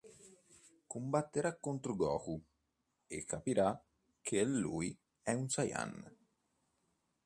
Combatterà 0.93 1.55
contro 1.59 1.95
Goku, 1.95 2.43
e 3.05 3.23
capirà 3.23 3.79
che 4.21 4.43
lui 4.43 4.97
è 5.21 5.31
un 5.33 5.47
Saiyan. 5.47 6.15